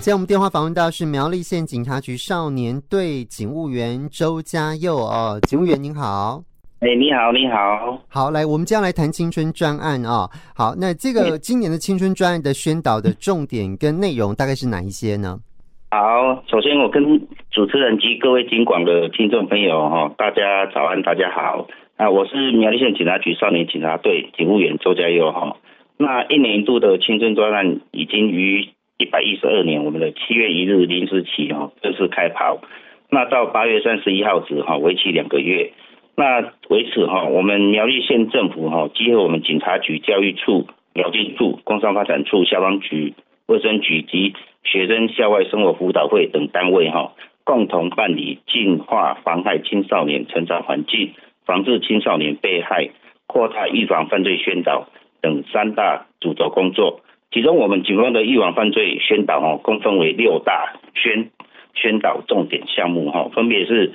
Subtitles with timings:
[0.00, 6.40] 今天我们电话访问到是苗栗县警察局少年队警务员周家佑哦，警务员您好。
[6.80, 10.30] 哎、欸，你好，你好，好，来，我们接下来谈青春专案啊、哦。
[10.56, 15.36] 好，那这个今年的青春专案的宣导的重点跟内容大概是哪一些呢？
[15.90, 16.00] 好，
[16.48, 17.04] 首先我跟
[17.52, 25.58] 主持人及各位警广的听众朋友哈，大家早安，大家好啊，我是苗栗县警察局少年警察队警务员周家佑哈。
[25.98, 28.70] 那一年一度的青春专案已经于
[29.00, 32.60] 一百一十二年我们的七月一日零时起哈正式开跑，
[33.08, 35.72] 那到八月三十一号止哈为期两个月。
[36.16, 43.14] 那为此哈，我们苗栗县政府哈，结合我们警察局、教育处、苗警处、工商发展处、消防局、
[43.46, 51.14] 卫生局及学生校外生活辅导会等单位哈，共同办理净化妨害青少年成长环境、
[51.46, 52.90] 防治青少年被害、
[53.26, 54.88] 扩大预防犯罪宣导
[55.22, 57.00] 等三大主轴工作。
[57.32, 61.30] 其中，我们警方的预防犯罪宣导哈，共分为六大宣
[61.74, 63.92] 宣导重点项目哈，分别是。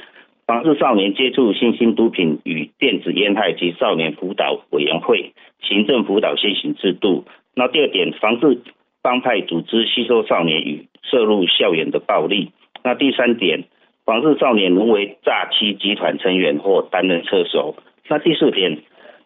[0.47, 7.25] 防治少年接触新兴毒品与电子烟害及少年辅导委员会行政辅导先行制度。
[7.55, 8.61] 那第二点，防治
[9.01, 12.51] 帮派组织吸收少年与涉入校园的暴力。
[12.83, 13.63] 那第三点，
[14.05, 17.75] 防治少年沦为诈欺集团成员或担任车手。
[18.07, 18.77] 那第四点，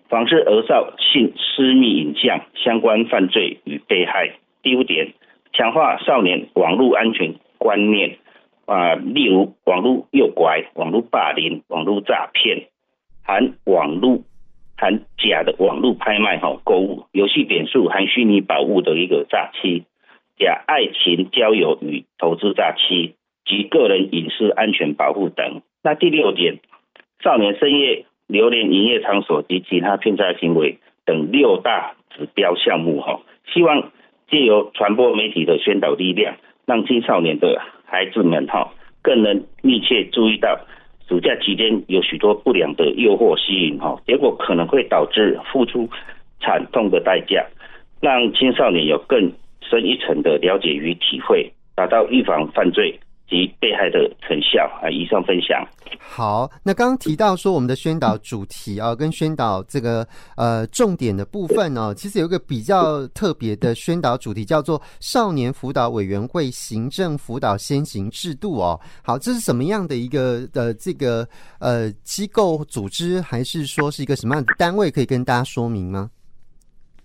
[0.10, 4.34] 防治儿少性私密影像相关犯罪与被害。
[4.64, 5.14] 第五点，
[5.54, 8.18] 强化少年网络安全观念。
[8.66, 12.68] 啊，例如网络诱拐、网络霸凌、网络诈骗，
[13.24, 14.22] 含网络
[14.78, 19.86] 含假的网络拍卖哈购物、游戏点数含虚拟宝物的一个诈欺，
[20.38, 25.64] 假爱情交友与投资诈欺及个人隐私安全保护等。
[25.82, 26.60] 那第六点，
[27.24, 33.20] 少年深夜流连营业场所及其他骗诈行为等六大指标项目哈，
[33.54, 33.92] 希望
[34.32, 37.62] 借由传播媒体的宣导力量，让青少年的。
[37.92, 40.60] 孩子们哈，更能密切注意到
[41.08, 45.90] 暑假期间有许多不良的诱惑吸引哈，结果可能会导致付出
[46.40, 47.44] 惨痛的代价，
[48.00, 49.32] 让青少年有更
[49.62, 54.90] 深一层的了解与体会，达到预防犯罪及被害的成效啊！
[54.90, 55.64] 以上分享。
[56.02, 68.80] 好，那刚刚提到说我们的宣导主题啊，跟宣导这个呃重点的部分呢，其实有一个比较特别的宣导主题，叫做少年辅导委员会行政辅导先行制度哦。
[69.04, 71.28] 好，这是什么样的一个呃这个
[71.60, 74.90] 呃机构组织，还是说是一个什么样的单位？
[74.90, 76.10] 可以跟大家说明吗？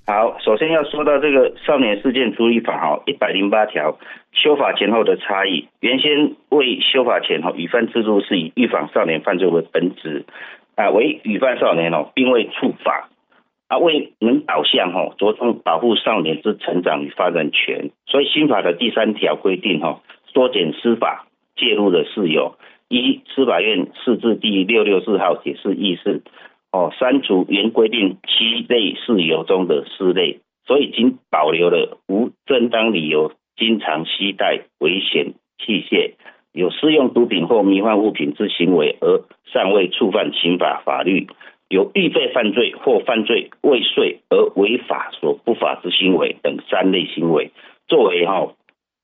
[0.06, 3.98] 好，首先要说到这个少年事件处理法哈，一百零八条
[4.32, 5.66] 修法前后的差异。
[5.80, 10.26] 原先为修法前哈，与犯制度是以预防少年犯罪为本质
[10.76, 13.08] 啊，为与犯少年哦，并未触法
[13.68, 17.90] 啊，为能导向哈，着重保护少年之成长与发展权。
[18.06, 21.24] 所以新法的第三条规定哈，缩减司法
[21.56, 22.56] 介入的事由，
[22.88, 26.22] 一司法院释字第六六四号解释意思。
[26.74, 35.34] 哦，删除原规定七类事由中的四类，所以仅保留了无正当理由经常携带危险
[35.64, 36.14] 器械、
[36.52, 41.28] 有私用毒品或迷幻物品之行为而尚未触犯刑法法律、
[41.68, 47.52] 有预备犯罪或犯罪未遂而违法所不法之行为等三类行为，
[47.86, 48.48] 作为哈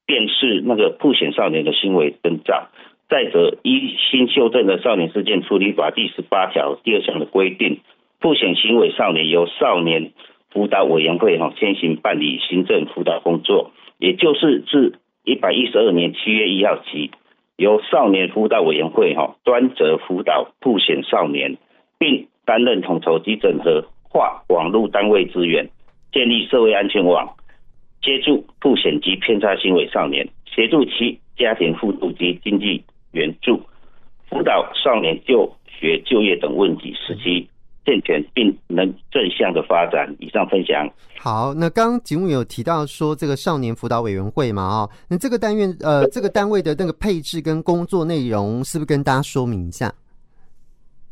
[0.07, 2.67] 辨识那个曝险少年的行为征兆。
[3.11, 7.81] 再者，依新修正的少年事件处理法第十八条第二项的规定，
[8.21, 10.13] 曝险行为少年由少年
[10.51, 17.11] 辅导委员会哈先行办理行政辅导工作，也就是自一百一十二年七月一号起，
[17.57, 21.57] 由少年辅导委员会哈专责辅导曝险少年，
[21.99, 25.69] 并担任统筹及整合化网络单位资源，
[26.13, 27.35] 建立社会安全网，
[28.03, 32.85] 接住曝险及偏差行为少年，协助其家庭辅助及经济。
[33.13, 33.61] 援助
[34.29, 37.49] 辅导少年就学、就业等问题，使其
[37.85, 40.15] 健全并能正向的发展。
[40.21, 40.89] 以上分享。
[41.19, 49.93] 好，那刚刚节目有提到说这个少年辅导委员会嘛，哦，那这个单元呃，这个单位的那个配置跟工作内容，是不是跟大家说明一下？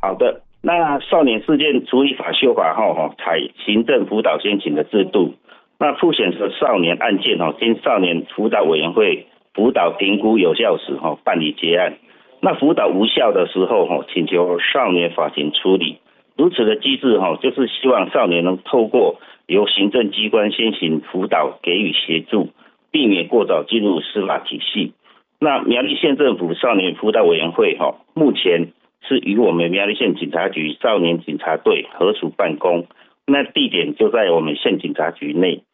[0.00, 5.34] 好的，那少年事件处理法修法后，哈，采行政辅导先行的制度。
[5.80, 9.26] 那曝险的少年案件，哈，经少年辅导委员会。
[9.58, 11.94] 辅导评估有效时，哈办理结案；
[12.40, 15.98] 那辅导无效的时候，哈请求少年法庭处理。
[16.36, 19.18] 如此的机制，哈就是希望少年能透过
[19.48, 22.50] 由行政机关先行辅导给予协助，
[22.92, 24.92] 避免过早进入司法体系。
[25.40, 28.68] 那苗栗县政府少年辅导委员会，哈目前
[29.08, 32.86] 是与我们苗栗县警察局少年警察队合署办公，
[33.26, 35.64] 那地点就在我们县警察局内。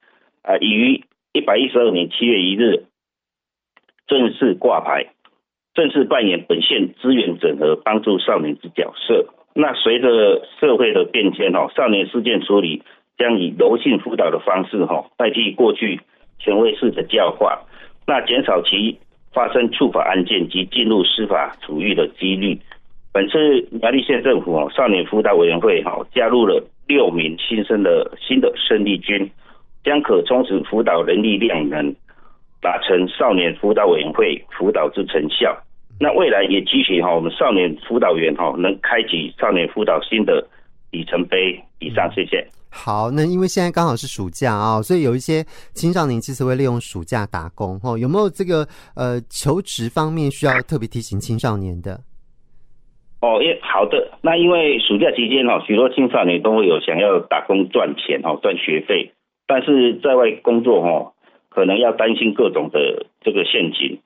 [0.40, 1.04] 啊，已于
[1.34, 2.84] 一百一十二年七月一日。
[4.06, 5.06] 正式挂牌，
[5.74, 9.26] 正式扮演本县资源整合、帮助少年之角色。
[9.54, 12.82] 那随着社会的变迁哦，少年事件处理
[13.16, 16.00] 将以柔性辅导的方式哈，代替过去
[16.38, 17.62] 权威式的教化，
[18.06, 18.98] 那减少其
[19.32, 22.58] 发生触法案件及进入司法处遇的几率。
[23.12, 29.30] 本次苗栗县政府哦，少年辅导委员会哈加入了六名新生的新的生力军，
[29.84, 31.94] 将可充实辅导人力量能，
[32.64, 35.54] 达成少年辅导委员会辅导之成效。
[36.00, 40.48] 那未来也期许哈，我们少年辅导员哈能开启少年辅导新的
[40.90, 41.62] 里程碑。
[41.78, 42.42] 以上，谢谢。
[42.70, 45.44] 好，那因为现在刚好是暑假啊，所以有一些
[45.74, 47.98] 青少年其实会利用暑假打工哈。
[47.98, 48.66] 有没有这个
[48.96, 52.00] 呃求职方面需要特别提醒青少年的？
[53.20, 54.18] 哦，也好的。
[54.22, 59.12] 那因为暑假期间哈，许多青少年都会有想要打工赚钱哈，赚学费，
[59.46, 61.13] 但是在外工作哈，
[61.54, 64.00] 可能要担心各种的这个陷阱，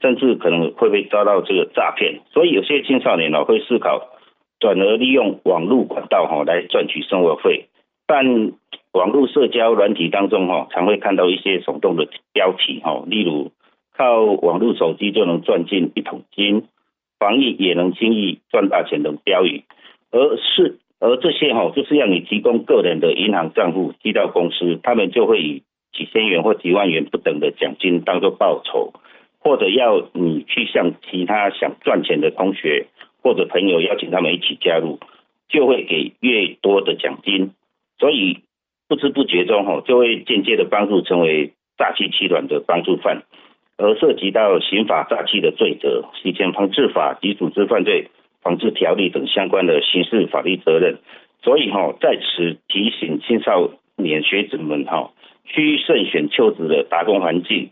[0.00, 4.08] 甚至可能会被遭到这个诈骗，所以有些青少年呢会思考
[4.58, 7.66] 转而利用网络管道哈来赚取生活费，
[8.06, 8.52] 但
[8.92, 13.52] 网络社交软体当中哈，常会看到一些耸动的标题哈，例如
[13.94, 16.64] 靠网络手机就能赚进一桶金。
[17.20, 19.64] 防疫也能轻易赚大钱等标语，
[20.12, 25.64] 而是而这些哈，就是要你提供个人的银行账户寄到公司，他们就会以
[25.98, 28.92] 几千元或几万元不等的奖金当做报酬，
[29.40, 32.86] 或者要你去向其他想赚钱的同学
[33.20, 35.00] 或者朋友邀请他们一起加入，
[35.48, 37.50] 就会给越多的奖金，
[37.98, 38.38] 所以
[38.88, 43.24] 不知不觉中哈，就会间接的帮助成为诈欺欺软的帮助犯。
[43.80, 48.08] 而涉及到刑法诈欺的罪责、洗钱防治法及组织犯罪
[48.42, 50.98] 防治条例等相关的刑事法律责任，
[51.42, 55.12] 所以哈在此提醒青少年学子们哈，
[55.48, 57.70] 需慎选求职的打工环境。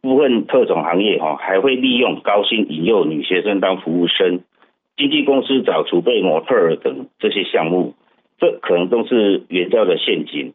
[0.00, 4.44] 部分特种行业哈还会利用高薪引诱女学生当服务生，
[4.96, 7.94] 经纪公司找储备模特儿等这些项目，
[8.38, 10.54] 这可能都是援交的陷阱。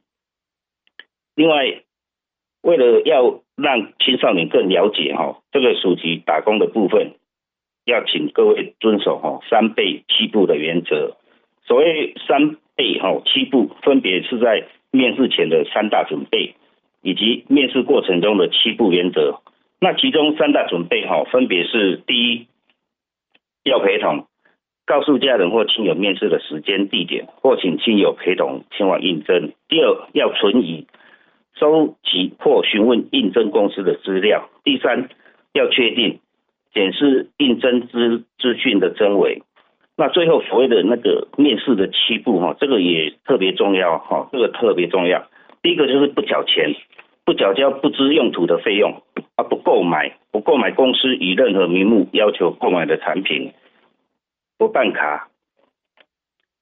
[1.35, 1.81] 另外，
[2.61, 7.11] 为了要让青少年更了解哈，这个暑期打工的部分，
[7.85, 11.17] 要请各位遵守哈三倍七步的原则。
[11.65, 16.55] 所谓三倍哈七步，分别是在面试前的三大准备，
[17.03, 19.41] 以及面试过程中的七不原则。
[19.79, 22.47] 那其中三大准备哈，分别是第一，
[23.63, 24.25] 要陪同，
[24.87, 29.51] 告诉家人或亲友面试的时间地点，或请亲友陪同前往应征。
[29.67, 30.87] 第二，要存疑。
[31.59, 34.49] 收集或询问应征公司的资料。
[34.63, 35.07] 第三，
[35.53, 36.19] 要确定
[36.73, 39.43] 检视应征资资讯的真伪。
[39.95, 45.27] 那最后所谓的那个面试的七步哈，这个也特别重要哈，这个特别重要。
[45.63, 46.75] 第一个就是不缴钱，
[47.25, 49.01] 不缴交不知用途的费用
[49.35, 53.53] 啊，不购买，不购买公司以任何名目要求购买的产品，
[54.59, 55.29] 不办卡，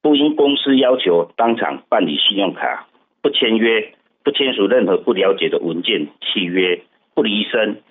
[0.01, 2.87] 不因公司要求当场办理信用卡，
[3.21, 3.93] 不签约。
[4.23, 6.83] 不签署任何不了解的文件契约，
[7.15, 7.81] 不离身，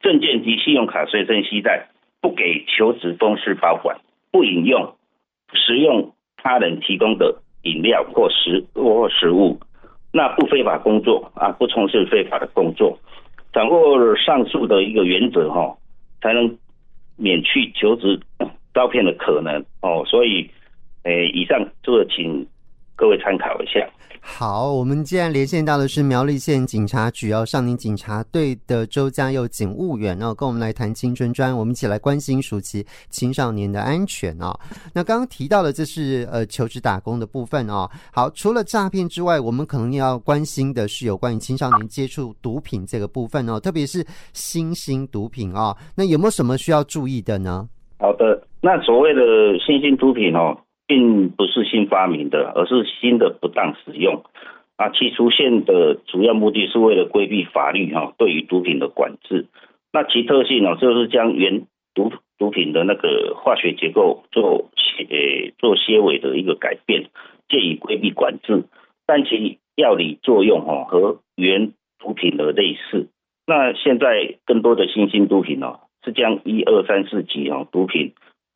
[0.00, 1.88] 证件及信用卡随身携带，
[2.22, 4.00] 不给求职公司保管，
[4.32, 4.94] 不饮用、
[5.52, 9.60] 食用他人提供的饮料或食或食物，
[10.16, 12.96] 那不非法工作啊，不从事非法的工作，
[13.52, 15.76] 掌握上述的一个原则哈，
[16.22, 16.56] 才能
[17.16, 18.20] 免去求职
[18.72, 20.04] 招骗的可能哦。
[20.06, 20.48] 所以，
[21.02, 22.46] 诶，以上这个请
[22.96, 23.80] 各位参考一下。
[24.26, 34.58] 好，我们既然连线到的是苗栗县警察局哦，少年警察队的周家佑警务员哦，跟我们来谈青春专，我们一起来关心暑期青少年的安全哦。
[34.94, 37.86] 那刚刚提到的这是呃求职打工的部分哦。
[38.10, 45.76] 好，除了诈骗之外，我们可能要关心的是有关于青少年接触毒品这个部分哦，特别是新兴毒品哦。
[45.94, 47.68] 那有没有什么需要注意的呢？
[47.98, 49.20] 好的，那所谓的
[49.58, 50.56] 新兴毒品哦。
[50.86, 54.24] 并不是新发明的，而是新的不当使用。
[54.76, 59.46] 啊，其出现的主要目的是为了规避法律哈对于毒品的管制。
[59.92, 67.10] 那其特性呢，就是将原毒毒品的那个化学结构做些做些微的一个改变，
[67.48, 68.64] 借以规避管制。
[69.06, 73.08] 但其药理作用哈和原毒品的类似。
[73.46, 78.14] 那现在更多的新兴毒品呢，是将一二三四级哈毒品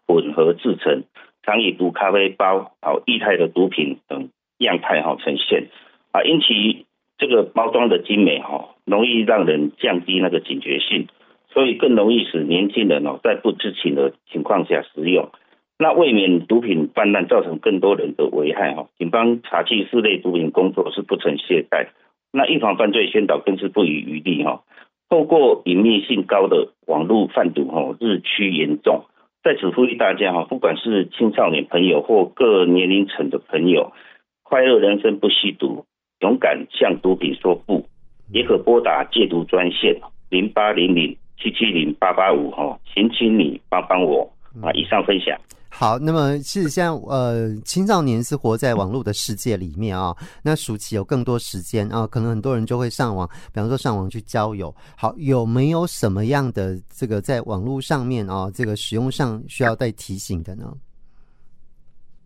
[0.08, 1.04] 混合制成。
[1.48, 4.28] 常以毒咖啡包、好液态的毒品等
[4.58, 5.68] 样态哈呈现
[6.12, 6.84] 啊，因其
[7.16, 11.06] 这个包装的精美哈，容易让人降低那个警觉性，
[11.50, 15.30] 所以更容易使年轻人哦在不知情的情况下使用。
[15.78, 21.86] 那为免毒品泛滥造成更多人的危害哈，警方查缉四类毒品工作是不曾懈怠。
[22.30, 24.64] 那预防犯罪宣导更是不遗余力哈。
[25.08, 29.06] 透过隐秘性高的网络贩毒哈日趋严重。
[29.48, 33.94] 在此呼吁大家哈，不管是青少年朋友或各年龄层的朋友，
[34.42, 35.86] 快乐人生不吸毒，
[36.20, 37.86] 勇敢向毒品说不，
[38.30, 44.30] 也可拨打戒毒专线零八零零七七零八八五哈，请请你帮帮我
[44.62, 44.70] 啊！
[44.72, 45.38] 以上分享。
[45.80, 54.74] 好，那么其实现在呃，青少年是活在网络的世界里面啊、那暑期有更多时间啊、可能很多人就会上网，比方说上网去交友。
[54.96, 60.64] 好，有没有什么样的这个在网络上面啊、哦，这个使用上需要再提醒的呢？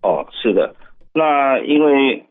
[0.00, 0.74] 哦，是的，
[1.12, 2.24] 那因为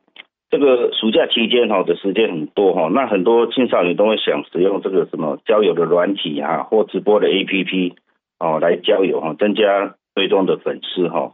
[0.50, 7.94] 这个暑假期间哈的时间很多哈，那很多青少年都会想使用这个什么交友的软体啊，或直播的 APP
[8.40, 9.96] 哦来交友哈，增加。
[10.14, 11.34] 追踪的粉丝哈，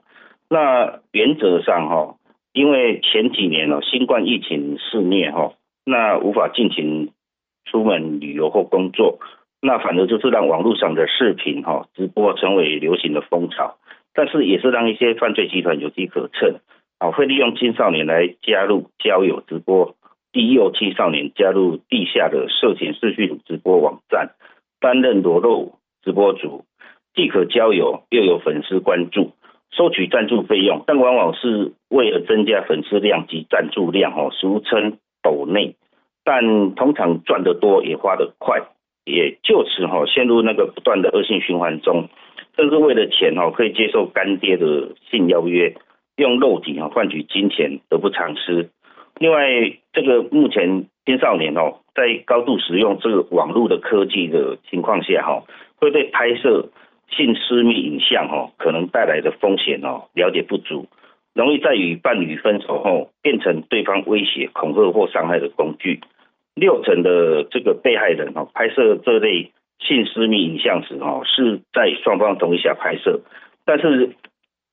[0.49, 2.15] 那原则上哈，
[2.53, 5.53] 因为前几年哦，新冠疫情肆虐哈，
[5.85, 7.11] 那无法尽情
[7.65, 9.19] 出门旅游或工作，
[9.61, 13.77] 那反而就是让网络上的视频哈直播成为流行的风潮，
[14.13, 16.59] 但是也是让一些犯罪集团有机可乘
[16.99, 19.95] 啊，会利用青少年来加入交友直播，
[20.31, 24.31] 利诱青少年加入地下的色情视讯直播网站，
[24.79, 26.63] 担任裸露直播主。
[27.17, 29.31] 既可交友，又有粉丝关注，
[29.71, 35.75] 收取赞助费用，但往往是为了增加粉丝量及赞助量，哦，俗称抖内，
[36.23, 38.61] 但通常赚得多也花得快，
[39.03, 42.07] 也就此哈陷入那个不断的恶性循环中，
[42.55, 45.73] 甚至为了钱哈可以接受干爹的性邀约，
[46.17, 48.69] 用肉体哈换取金钱，得不偿失。
[49.17, 55.41] 另外，这个目前青少年哦，在高度使用这个网络的科技的情况下哈，
[55.77, 56.69] 会被拍摄。
[57.09, 60.87] 性私密影像哦，可能带来的风险哦，了解不足，
[61.33, 66.01] 容易在与伴侣分手后变成对方威胁、恐吓或伤害的工具。
[66.53, 73.21] 六成的这个被害人哦，拍摄这类性私密影像时哦，是在双方同意下拍摄，
[73.65, 74.15] 但是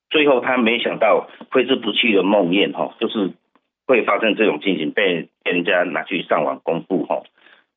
[0.09, 3.31] 最后他没想到挥之不去的梦魇哈，就是
[3.87, 7.21] 会发生这种情形，被人家拿去上网公布哈。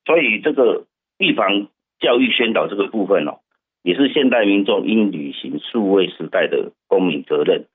[0.05, 0.85] 所以这个
[1.17, 1.67] 预防
[1.99, 3.39] 教育宣导这个部分哦。
[3.81, 7.65] 也是现代民众应履行数位时代的公民责任，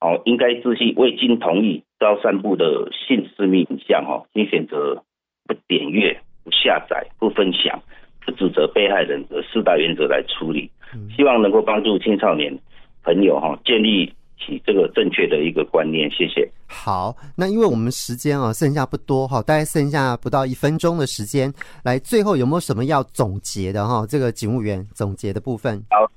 [0.00, 5.02] 哦，应该自信未经同意遭散布的性私密影像，哦，应选择
[5.46, 7.82] 不点阅、不下载、不分享、
[8.24, 10.70] 不指责被害人的四大原则来处理，
[11.16, 12.56] 希望能够帮助青少年
[13.02, 16.48] 朋友哈建立起这个正确的一个观念，谢谢。
[16.66, 21.52] 好，那因为我们时间啊剩下不多哈，大概剩下不到一分钟的时间，
[21.82, 24.06] 来最后有没有什么要总结的哈？
[24.08, 25.82] 这个警务员总结的部分。
[25.90, 26.10] 好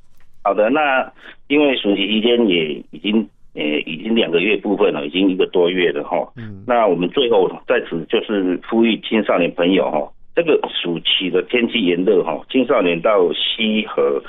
[0.43, 1.11] 好的，那
[1.47, 6.17] 因为暑期期间也已经呃已经两个月部分了，已经一个多月了哈。
[6.35, 6.63] 嗯。
[6.67, 14.21] 那我们最后在此就是呼吁青少年朋友哈，这个暑期的天气炎热哈，青少年到西河、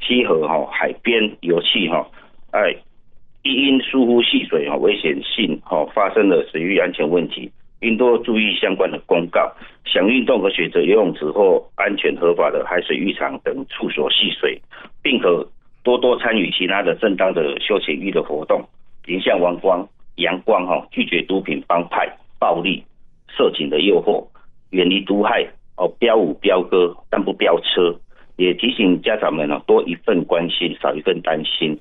[0.00, 2.06] 西河哈海边游憩哈，
[2.52, 2.76] 哎。
[3.48, 7.50] 一因疏忽戏水哈，危险性哈发生了水域安全问题，
[7.80, 9.50] 应多注意相关的公告。
[9.86, 14.60] 想运动和选择游泳池或安全合法的海水浴场等处所戏水，
[15.02, 15.48] 并可
[15.82, 18.62] 多多参与其他的正当的休闲娱乐活动，
[19.06, 22.06] 迎向阳光阳光哈，拒绝毒品帮派
[22.38, 22.84] 暴力
[23.34, 24.26] 色情的诱惑，
[24.72, 25.42] 远离毒害
[25.78, 27.98] 哦，飙舞飙歌但不飙车。
[28.36, 31.76] 也提醒家长们多一份关心，少一份担心。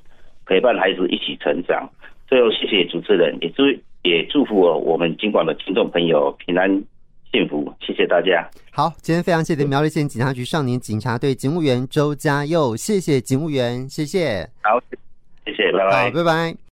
[0.48, 1.88] 陪伴孩子一起成长。
[2.28, 3.64] 最后，谢谢主持人，也祝
[4.04, 6.70] 也祝福我我们金广的听众朋友平安
[7.32, 7.74] 幸福。
[7.80, 8.50] 谢谢大家。
[8.72, 14.48] 好，今天非常谢谢苗栗县警察局少年警察队警务员周家佑，谢谢警务员，谢谢。
[14.62, 14.80] 好，
[15.46, 16.04] 谢谢，拜拜。
[16.06, 16.67] 好，拜拜。